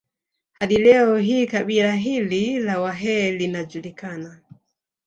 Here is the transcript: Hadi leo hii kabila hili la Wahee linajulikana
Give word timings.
Hadi 0.53 0.77
leo 0.77 1.17
hii 1.17 1.47
kabila 1.47 1.91
hili 1.93 2.59
la 2.59 2.79
Wahee 2.81 3.31
linajulikana 3.31 4.41